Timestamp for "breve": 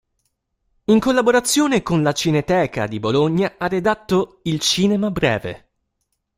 5.11-5.69